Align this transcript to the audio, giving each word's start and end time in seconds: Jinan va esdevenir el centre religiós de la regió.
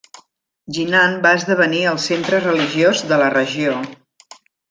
Jinan 0.77 1.17
va 1.25 1.33
esdevenir 1.39 1.83
el 1.91 2.01
centre 2.07 2.39
religiós 2.47 3.05
de 3.13 3.21
la 3.25 3.29
regió. 3.37 3.77